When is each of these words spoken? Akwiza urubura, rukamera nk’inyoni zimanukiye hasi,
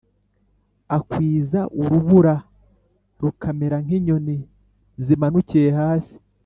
Akwiza 0.97 1.59
urubura, 1.81 2.35
rukamera 3.21 3.77
nk’inyoni 3.85 4.37
zimanukiye 5.05 5.71
hasi, 5.79 6.15